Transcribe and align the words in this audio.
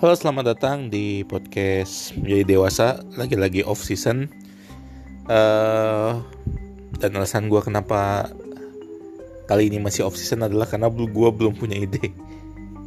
Halo, 0.00 0.16
selamat 0.16 0.56
datang 0.56 0.88
di 0.88 1.28
podcast 1.28 2.16
menjadi 2.16 2.56
dewasa. 2.56 3.04
Lagi-lagi 3.20 3.60
off 3.68 3.84
season. 3.84 4.32
Uh, 5.28 6.24
dan 6.96 7.20
alasan 7.20 7.52
gue 7.52 7.60
kenapa 7.60 8.32
kali 9.44 9.68
ini 9.68 9.76
masih 9.76 10.08
off 10.08 10.16
season 10.16 10.40
adalah 10.40 10.64
karena 10.64 10.88
gue 10.88 11.28
belum 11.36 11.52
punya 11.52 11.84
ide. 11.84 12.16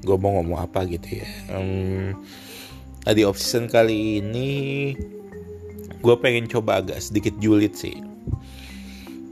Gue 0.01 0.17
mau 0.17 0.41
ngomong 0.41 0.57
apa 0.57 0.89
gitu 0.89 1.21
ya. 1.21 1.29
Um, 1.53 2.17
di 3.05 3.21
off 3.21 3.37
season 3.37 3.69
kali 3.69 4.17
ini 4.17 4.49
gue 6.01 6.15
pengen 6.17 6.49
coba 6.49 6.81
agak 6.81 6.97
sedikit 6.97 7.37
julid 7.37 7.77
sih. 7.77 8.01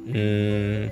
Hmm, 0.06 0.86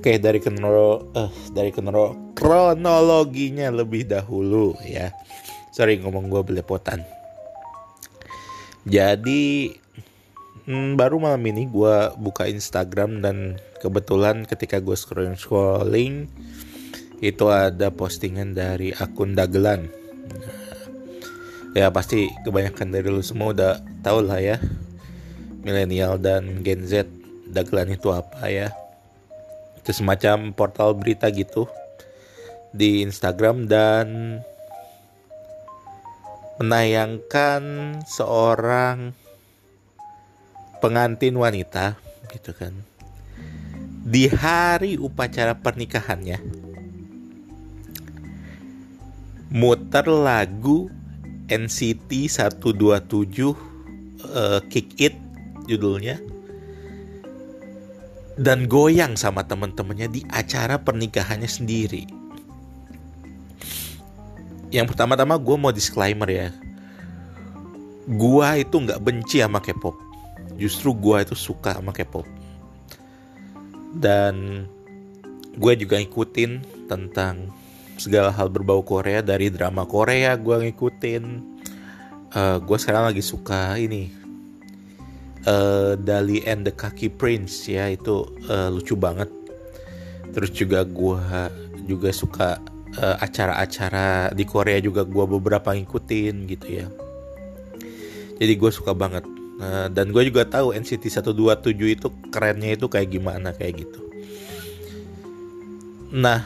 Oke 0.00 0.16
dari 0.16 0.40
kenro 0.40 1.12
uh, 1.12 1.28
dari 1.52 1.68
kenro 1.76 2.32
kronologinya 2.32 3.68
lebih 3.68 4.08
dahulu 4.08 4.72
ya. 4.80 5.12
Sorry 5.76 6.00
ngomong 6.00 6.32
gue 6.32 6.40
belepotan. 6.40 7.04
Jadi 8.88 9.68
hmm, 10.64 10.96
baru 10.96 11.20
malam 11.20 11.44
ini 11.44 11.68
gue 11.68 12.16
buka 12.16 12.48
Instagram 12.48 13.20
dan 13.20 13.60
kebetulan 13.84 14.48
ketika 14.48 14.80
gue 14.80 14.96
scrolling 14.96 15.36
scrolling 15.36 16.32
itu 17.20 17.44
ada 17.52 17.92
postingan 17.92 18.56
dari 18.56 18.96
akun 18.96 19.36
Dagelan. 19.36 19.84
ya 21.76 21.92
pasti 21.92 22.32
kebanyakan 22.40 22.88
dari 22.88 23.04
lu 23.12 23.20
semua 23.20 23.52
udah 23.52 23.84
tau 24.00 24.24
lah 24.24 24.40
ya 24.40 24.56
milenial 25.60 26.16
dan 26.16 26.64
Gen 26.64 26.88
Z 26.88 27.04
Dagelan 27.52 27.92
itu 27.92 28.08
apa 28.16 28.48
ya 28.48 28.72
itu 29.90 30.06
semacam 30.06 30.54
portal 30.54 30.94
berita 30.94 31.26
gitu 31.34 31.66
di 32.70 33.02
Instagram 33.02 33.66
dan 33.66 34.38
menayangkan 36.62 37.98
seorang 38.06 39.10
pengantin 40.78 41.34
wanita 41.34 41.98
gitu 42.30 42.54
kan. 42.54 42.70
Di 44.06 44.30
hari 44.30 44.94
upacara 44.94 45.58
pernikahannya 45.58 46.38
muter 49.50 50.06
lagu 50.06 50.86
NCT 51.50 52.30
127 52.30 52.78
uh, 53.42 54.62
Kick 54.70 54.94
It 55.02 55.18
judulnya 55.66 56.29
dan 58.40 58.64
goyang 58.64 59.20
sama 59.20 59.44
temen-temennya 59.44 60.08
di 60.08 60.24
acara 60.32 60.80
pernikahannya 60.80 61.44
sendiri. 61.44 62.08
Yang 64.72 64.96
pertama-tama 64.96 65.36
gue 65.36 65.56
mau 65.60 65.68
disclaimer 65.68 66.30
ya. 66.32 66.48
Gue 68.08 68.64
itu 68.64 68.80
nggak 68.80 69.02
benci 69.04 69.44
sama 69.44 69.60
K-pop. 69.60 69.92
Justru 70.56 70.96
gue 70.96 71.20
itu 71.20 71.36
suka 71.36 71.76
sama 71.76 71.92
K-pop. 71.92 72.24
Dan 73.92 74.64
gue 75.60 75.72
juga 75.76 76.00
ngikutin 76.00 76.64
tentang 76.88 77.52
segala 78.00 78.32
hal 78.32 78.48
berbau 78.48 78.80
Korea 78.80 79.20
dari 79.20 79.52
drama 79.52 79.84
Korea 79.84 80.40
gue 80.40 80.56
ngikutin. 80.64 81.24
Uh, 82.32 82.56
gue 82.62 82.78
sekarang 82.80 83.12
lagi 83.12 83.20
suka 83.20 83.76
ini 83.76 84.19
uh, 85.46 85.96
Dali 85.96 86.44
and 86.44 86.66
the 86.66 86.74
Kaki 86.74 87.12
Prince 87.12 87.68
ya 87.70 87.88
itu 87.92 88.26
uh, 88.48 88.68
lucu 88.68 88.96
banget. 88.98 89.30
Terus 90.30 90.50
juga 90.54 90.84
gue 90.86 91.20
juga 91.86 92.10
suka 92.14 92.58
uh, 92.98 93.16
acara-acara 93.18 94.34
di 94.34 94.44
Korea 94.46 94.78
juga 94.82 95.06
gue 95.06 95.24
beberapa 95.26 95.74
ngikutin 95.74 96.34
gitu 96.50 96.66
ya. 96.82 96.86
Jadi 98.40 98.52
gue 98.56 98.70
suka 98.72 98.96
banget. 98.96 99.24
Uh, 99.60 99.92
dan 99.92 100.08
gue 100.08 100.24
juga 100.24 100.48
tahu 100.48 100.72
NCT 100.72 101.20
127 101.20 101.76
itu 101.76 102.08
kerennya 102.32 102.80
itu 102.80 102.88
kayak 102.88 103.12
gimana 103.12 103.52
kayak 103.52 103.84
gitu. 103.84 104.00
Nah 106.16 106.40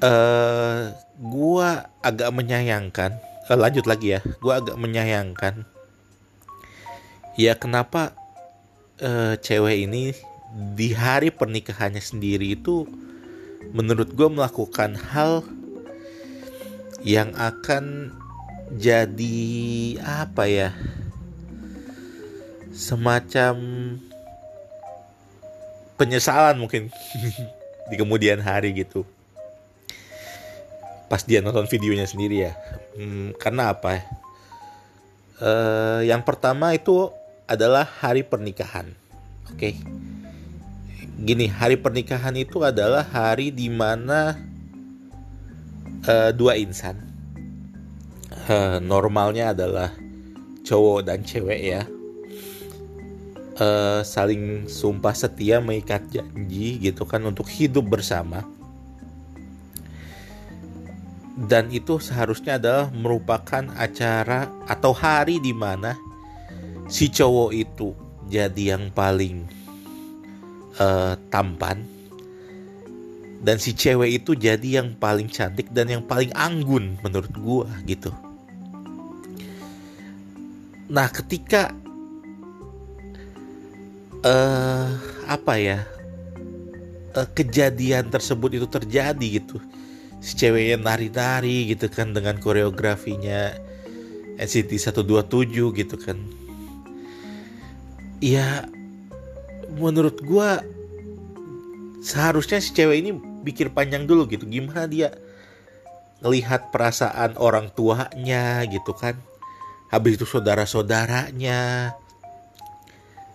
uh, 0.00 0.96
gue 1.20 1.68
agak 2.00 2.30
menyayangkan 2.32 3.12
uh, 3.52 3.58
lanjut 3.58 3.84
lagi 3.84 4.16
ya. 4.16 4.20
Gue 4.40 4.56
agak 4.56 4.80
menyayangkan 4.80 5.68
ya 7.38 7.56
kenapa 7.56 8.12
uh, 9.00 9.34
cewek 9.40 9.88
ini 9.88 10.12
di 10.76 10.92
hari 10.92 11.32
pernikahannya 11.32 12.00
sendiri 12.00 12.52
itu 12.52 12.84
menurut 13.72 14.12
gue 14.12 14.28
melakukan 14.28 14.98
hal 14.98 15.40
yang 17.02 17.32
akan 17.34 18.12
jadi 18.76 19.48
apa 20.00 20.44
ya 20.48 20.70
semacam 22.72 23.54
penyesalan 25.96 26.56
mungkin 26.56 26.88
di 27.90 27.94
kemudian 27.96 28.40
hari 28.40 28.72
gitu 28.76 29.04
pas 31.12 31.20
dia 31.28 31.44
nonton 31.44 31.68
videonya 31.68 32.08
sendiri 32.08 32.48
ya 32.48 32.52
hmm, 32.96 33.36
karena 33.36 33.76
apa? 33.76 34.00
Uh, 35.42 36.00
yang 36.06 36.22
pertama 36.22 36.72
itu 36.72 37.10
adalah 37.46 37.84
hari 37.84 38.22
pernikahan. 38.26 38.92
Oke. 39.50 39.56
Okay? 39.56 39.74
Gini, 41.22 41.46
hari 41.46 41.78
pernikahan 41.78 42.34
itu 42.34 42.66
adalah 42.66 43.06
hari 43.06 43.54
di 43.54 43.70
mana 43.70 44.34
uh, 46.06 46.30
dua 46.34 46.58
insan 46.58 46.98
uh, 48.48 48.78
normalnya 48.82 49.54
adalah 49.54 49.90
cowok 50.62 51.06
dan 51.06 51.22
cewek 51.26 51.60
ya 51.62 51.82
uh, 53.58 54.00
saling 54.02 54.66
sumpah 54.66 55.14
setia 55.14 55.58
mengikat 55.58 56.02
janji 56.10 56.78
gitu 56.82 57.06
kan 57.06 57.22
untuk 57.26 57.46
hidup 57.50 57.86
bersama 57.86 58.46
dan 61.42 61.72
itu 61.74 61.98
seharusnya 61.98 62.60
adalah 62.60 62.86
merupakan 62.92 63.66
acara 63.74 64.52
atau 64.68 64.92
hari 64.94 65.42
di 65.42 65.50
mana 65.50 65.96
si 66.92 67.08
cowok 67.08 67.50
itu 67.56 67.96
jadi 68.28 68.76
yang 68.76 68.92
paling 68.92 69.48
uh, 70.76 71.16
tampan 71.32 71.88
dan 73.40 73.56
si 73.56 73.72
cewek 73.72 74.22
itu 74.22 74.36
jadi 74.36 74.84
yang 74.84 74.92
paling 75.00 75.26
cantik 75.32 75.72
dan 75.72 75.88
yang 75.88 76.04
paling 76.04 76.28
anggun 76.36 77.00
menurut 77.00 77.32
gua 77.40 77.66
gitu. 77.88 78.12
Nah, 80.92 81.08
ketika 81.08 81.72
uh, 84.22 84.92
apa 85.26 85.54
ya? 85.56 85.80
Uh, 87.12 87.28
kejadian 87.36 88.08
tersebut 88.08 88.56
itu 88.56 88.68
terjadi 88.68 89.42
gitu. 89.42 89.58
Si 90.22 90.38
ceweknya 90.38 90.78
nari-nari 90.80 91.72
gitu 91.72 91.90
kan 91.90 92.14
dengan 92.14 92.38
koreografinya 92.38 93.52
NCT 94.38 94.80
127 94.80 95.76
gitu 95.76 95.96
kan 95.98 96.16
ya 98.22 98.70
menurut 99.74 100.22
gue 100.22 100.50
seharusnya 101.98 102.62
si 102.62 102.70
cewek 102.70 103.02
ini 103.02 103.10
pikir 103.42 103.74
panjang 103.74 104.06
dulu 104.06 104.30
gitu. 104.30 104.46
Gimana 104.46 104.86
dia 104.86 105.10
ngelihat 106.22 106.70
perasaan 106.70 107.34
orang 107.34 107.74
tuanya 107.74 108.62
gitu 108.70 108.94
kan. 108.94 109.18
Habis 109.90 110.22
itu 110.22 110.24
saudara-saudaranya 110.24 111.92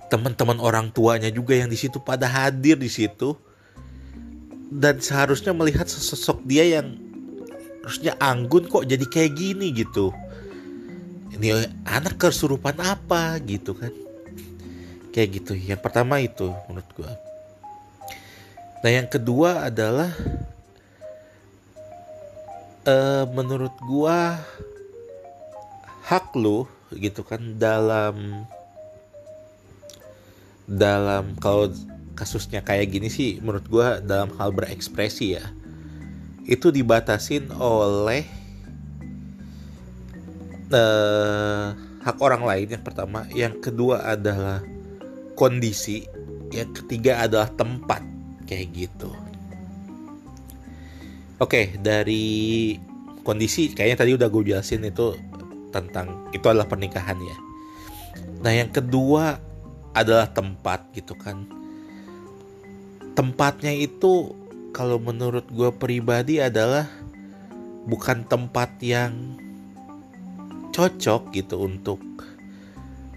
teman-teman 0.08 0.58
orang 0.64 0.88
tuanya 0.96 1.28
juga 1.28 1.60
yang 1.60 1.68
di 1.68 1.76
situ 1.76 2.00
pada 2.00 2.26
hadir 2.32 2.80
di 2.80 2.88
situ. 2.88 3.36
Dan 4.68 5.04
seharusnya 5.04 5.52
melihat 5.52 5.88
sosok 5.88 6.44
dia 6.48 6.64
yang 6.80 6.96
harusnya 7.84 8.16
anggun 8.24 8.68
kok 8.72 8.88
jadi 8.88 9.04
kayak 9.04 9.36
gini 9.36 9.76
gitu. 9.76 10.16
Ini 11.36 11.72
anak 11.84 12.20
kesurupan 12.20 12.80
apa 12.80 13.36
gitu 13.44 13.76
kan 13.76 14.07
kayak 15.18 15.42
gitu. 15.42 15.58
Yang 15.58 15.82
pertama 15.82 16.22
itu 16.22 16.54
menurut 16.70 16.86
gue 16.94 17.10
nah 18.86 18.94
yang 18.94 19.10
kedua 19.10 19.66
adalah 19.66 20.14
uh, 22.86 23.26
menurut 23.34 23.74
gue 23.74 24.18
hak 26.06 26.38
lo 26.38 26.70
gitu 26.94 27.26
kan 27.26 27.58
dalam 27.58 28.46
dalam 30.70 31.34
kalau 31.42 31.74
kasusnya 32.14 32.62
kayak 32.62 32.94
gini 32.94 33.10
sih 33.10 33.42
menurut 33.42 33.66
gue 33.66 33.88
dalam 34.06 34.30
hal 34.38 34.54
berekspresi 34.54 35.42
ya 35.42 35.46
itu 36.46 36.70
dibatasin 36.70 37.50
oleh 37.58 38.24
uh, 40.72 41.76
hak 42.08 42.18
orang 42.24 42.48
lain 42.48 42.68
yang 42.72 42.84
pertama. 42.88 43.28
Yang 43.36 43.68
kedua 43.68 44.00
adalah 44.16 44.64
kondisi, 45.38 46.10
yang 46.50 46.74
ketiga 46.74 47.22
adalah 47.22 47.48
tempat 47.54 48.02
kayak 48.50 48.74
gitu. 48.74 49.14
Oke, 51.38 51.78
dari 51.78 52.74
kondisi 53.28 53.76
kayaknya 53.76 53.98
tadi 54.00 54.12
udah 54.16 54.32
gue 54.32 54.56
jelasin 54.56 54.88
itu 54.88 55.20
tentang 55.76 56.32
itu 56.32 56.48
adalah 56.48 56.64
pernikahan 56.64 57.20
ya 57.20 57.38
nah 58.40 58.56
yang 58.56 58.72
kedua 58.72 59.36
adalah 59.92 60.32
tempat 60.32 60.88
gitu 60.96 61.12
kan 61.20 61.44
tempatnya 63.20 63.76
itu 63.76 64.32
kalau 64.72 64.96
menurut 64.96 65.44
gue 65.52 65.68
pribadi 65.76 66.40
adalah 66.40 66.88
bukan 67.84 68.24
tempat 68.24 68.80
yang 68.80 69.36
cocok 70.72 71.34
gitu 71.36 71.68
untuk 71.68 72.00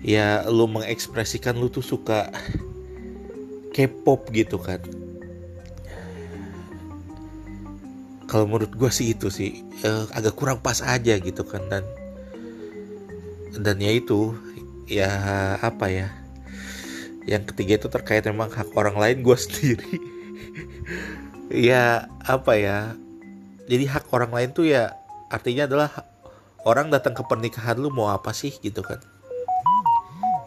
ya 0.00 0.48
lu 0.48 0.64
mengekspresikan 0.68 1.56
lu 1.56 1.68
tuh 1.68 1.84
suka 1.84 2.32
K-pop 3.70 4.28
gitu 4.34 4.58
kan. 4.58 4.82
Kalau 8.26 8.46
menurut 8.46 8.70
gue 8.74 8.90
sih 8.90 9.14
itu 9.14 9.30
sih 9.30 9.62
uh, 9.82 10.06
agak 10.14 10.38
kurang 10.38 10.58
pas 10.62 10.78
aja 10.82 11.18
gitu 11.18 11.42
kan 11.42 11.62
dan 11.70 11.82
dan 13.58 13.76
ya 13.82 13.90
itu 13.90 14.34
ya 14.86 15.10
apa 15.58 15.90
ya 15.90 16.08
yang 17.26 17.46
ketiga 17.46 17.78
itu 17.78 17.88
terkait 17.90 18.26
memang 18.26 18.50
hak 18.50 18.70
orang 18.74 18.98
lain 18.98 19.22
gue 19.22 19.36
sendiri. 19.44 19.94
Ya 21.50 22.06
apa 22.26 22.54
ya 22.54 22.94
jadi 23.70 23.86
hak 23.86 24.10
orang 24.10 24.34
lain 24.34 24.50
tuh 24.50 24.66
ya 24.66 24.94
artinya 25.30 25.70
adalah 25.70 25.90
orang 26.66 26.90
datang 26.90 27.14
ke 27.14 27.22
pernikahan 27.26 27.78
lu 27.78 27.90
mau 27.94 28.10
apa 28.10 28.34
sih 28.34 28.54
gitu 28.62 28.82
kan 28.82 28.98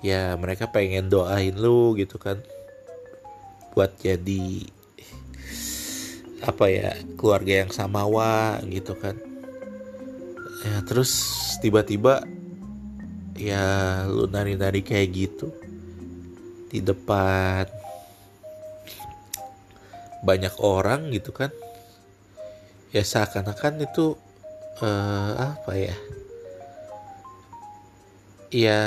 ya 0.03 0.35
mereka 0.35 0.67
pengen 0.67 1.07
doain 1.07 1.55
lu 1.55 1.95
gitu 1.95 2.19
kan. 2.19 2.43
Buat 3.73 3.97
jadi 4.03 4.67
apa 6.43 6.67
ya 6.67 6.91
keluarga 7.15 7.63
yang 7.63 7.71
samawa 7.71 8.59
gitu 8.67 8.93
kan. 8.99 9.15
Ya 10.67 10.83
terus 10.83 11.15
tiba-tiba 11.63 12.27
ya 13.39 13.63
lu 14.11 14.27
nari-nari 14.27 14.83
kayak 14.83 15.09
gitu. 15.15 15.47
Di 16.67 16.83
depan 16.83 17.65
banyak 20.27 20.53
orang 20.59 21.09
gitu 21.15 21.31
kan. 21.31 21.49
Ya 22.91 23.01
seakan-akan 23.01 23.87
itu 23.87 24.19
uh, 24.83 25.31
apa 25.55 25.73
ya. 25.79 25.97
Ya 28.53 28.81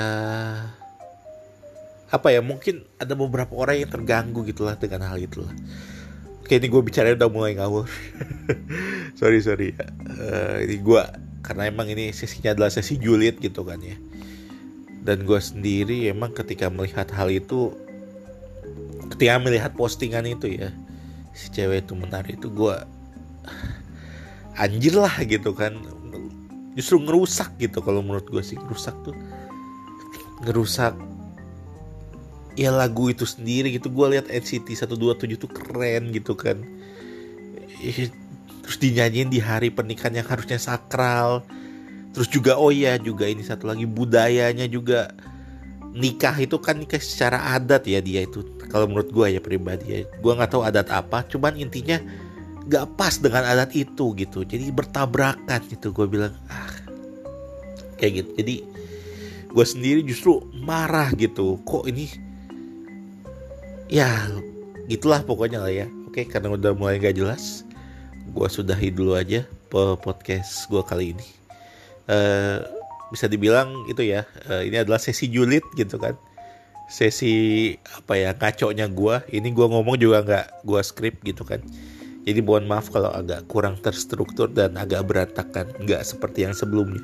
apa 2.06 2.30
ya 2.30 2.38
mungkin 2.38 2.86
ada 3.02 3.18
beberapa 3.18 3.50
orang 3.58 3.82
yang 3.82 3.90
terganggu 3.90 4.46
gitulah 4.46 4.78
dengan 4.78 5.10
hal 5.10 5.18
itulah. 5.18 5.50
Oke 6.46 6.62
ini 6.62 6.70
gue 6.70 6.78
bicara 6.78 7.10
udah 7.18 7.26
mulai 7.26 7.58
ngawur. 7.58 7.90
Sorry 9.18 9.42
sorry. 9.42 9.74
Uh, 10.06 10.62
Ini 10.62 10.78
gue 10.78 11.02
Karena 11.42 11.66
emang 11.66 11.90
ini 11.90 12.14
sesinya 12.14 12.54
adalah 12.54 12.70
sesi 12.70 12.94
julid 13.02 13.42
gitu 13.42 13.66
kan 13.66 13.82
ya. 13.82 13.98
Dan 15.02 15.26
gue 15.26 15.40
sendiri 15.42 16.06
emang 16.06 16.30
ketika 16.30 16.70
melihat 16.70 17.10
hal 17.10 17.34
itu 17.34 17.74
Ketika 19.10 19.42
melihat 19.42 19.74
postingan 19.74 20.22
itu 20.22 20.54
ya 20.54 20.70
Si 21.34 21.50
cewek 21.50 21.82
itu 21.88 21.98
menari 21.98 22.38
itu 22.38 22.46
gue 22.46 22.76
Anjir 24.62 24.94
lah 24.94 25.18
gitu 25.26 25.50
kan. 25.50 25.74
Justru 26.78 27.02
ngerusak 27.02 27.58
gitu 27.58 27.82
kalau 27.82 28.06
menurut 28.06 28.30
gue 28.30 28.46
sih 28.46 28.54
Ngerusak 28.54 28.94
tuh. 29.02 29.18
Ngerusak 30.46 30.94
ya 32.56 32.72
lagu 32.72 33.12
itu 33.12 33.28
sendiri 33.28 33.70
gitu. 33.76 33.92
Gue 33.92 34.16
lihat 34.16 34.26
NCT 34.32 34.88
127 34.88 35.36
tuh 35.36 35.50
keren 35.52 36.10
gitu 36.10 36.32
kan. 36.34 36.64
Terus 38.66 38.76
dinyanyiin 38.82 39.30
di 39.30 39.38
hari 39.38 39.70
pernikahan 39.70 40.16
yang 40.16 40.26
harusnya 40.26 40.58
sakral. 40.58 41.44
Terus 42.16 42.32
juga 42.32 42.56
oh 42.56 42.72
ya 42.72 42.96
juga 42.96 43.28
ini 43.28 43.44
satu 43.44 43.68
lagi 43.68 43.84
budayanya 43.84 44.66
juga. 44.66 45.12
Nikah 45.96 46.36
itu 46.44 46.60
kan 46.60 46.76
nikah 46.76 47.00
secara 47.00 47.56
adat 47.56 47.88
ya 47.88 48.04
dia 48.04 48.28
itu 48.28 48.44
kalau 48.68 48.84
menurut 48.84 49.08
gue 49.12 49.36
ya 49.36 49.40
pribadi 49.40 49.86
ya. 49.92 50.00
Gue 50.20 50.32
nggak 50.32 50.50
tahu 50.52 50.64
adat 50.64 50.92
apa 50.92 51.24
cuman 51.28 51.56
intinya 51.56 52.00
gak 52.66 52.98
pas 52.98 53.16
dengan 53.16 53.46
adat 53.46 53.72
itu 53.72 54.12
gitu. 54.16 54.44
Jadi 54.44 54.68
bertabrakan 54.72 55.60
gitu 55.70 55.94
gue 55.94 56.06
bilang 56.08 56.34
ah. 56.50 56.72
Kayak 57.96 58.12
gitu. 58.24 58.30
Jadi 58.44 58.54
gue 59.48 59.64
sendiri 59.64 60.00
justru 60.04 60.44
marah 60.52 61.08
gitu. 61.16 61.62
Kok 61.64 61.88
ini 61.88 62.25
ya 63.86 64.30
gitulah 64.90 65.22
pokoknya 65.22 65.62
lah 65.62 65.72
ya. 65.72 65.86
Oke 66.10 66.26
karena 66.26 66.54
udah 66.54 66.72
mulai 66.72 66.98
gak 66.98 67.18
jelas 67.18 67.66
gue 68.36 68.48
sudahi 68.50 68.90
dulu 68.90 69.14
aja 69.16 69.46
podcast 69.72 70.66
gue 70.68 70.82
kali 70.82 71.16
ini. 71.16 71.26
Uh, 72.06 72.62
bisa 73.10 73.30
dibilang 73.30 73.86
itu 73.86 74.02
ya 74.02 74.26
uh, 74.50 74.62
ini 74.62 74.82
adalah 74.82 74.98
sesi 74.98 75.30
julid 75.30 75.62
gitu 75.78 75.96
kan. 75.96 76.18
Sesi 76.86 77.74
apa 77.98 78.14
ya 78.14 78.30
ngaconya 78.34 78.86
gue 78.90 79.16
ini 79.34 79.50
gue 79.50 79.66
ngomong 79.66 79.96
juga 79.98 80.22
nggak 80.22 80.46
gue 80.66 80.80
skrip 80.82 81.22
gitu 81.22 81.42
kan. 81.46 81.62
Jadi 82.26 82.42
mohon 82.42 82.66
maaf 82.66 82.90
kalau 82.90 83.14
agak 83.14 83.46
kurang 83.46 83.78
terstruktur 83.78 84.50
dan 84.50 84.74
agak 84.74 85.06
berantakan. 85.06 85.70
Nggak 85.78 86.02
seperti 86.02 86.42
yang 86.42 86.54
sebelumnya. 86.58 87.02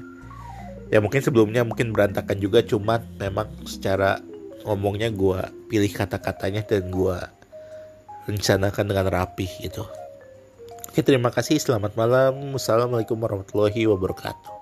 Ya 0.90 0.98
mungkin 0.98 1.22
sebelumnya 1.22 1.62
mungkin 1.62 1.94
berantakan 1.94 2.36
juga 2.42 2.60
cuman 2.60 3.00
memang 3.16 3.48
secara 3.64 4.18
ngomongnya 4.62 5.10
gue 5.10 5.40
pilih 5.68 5.92
kata-katanya 5.92 6.62
dan 6.66 6.88
gue 6.88 7.18
rencanakan 8.30 8.84
dengan 8.86 9.06
rapi 9.10 9.50
gitu. 9.60 9.82
Oke 10.92 11.00
terima 11.00 11.32
kasih 11.32 11.58
selamat 11.58 11.96
malam. 11.96 12.54
Wassalamualaikum 12.54 13.16
warahmatullahi 13.16 13.88
wabarakatuh. 13.88 14.61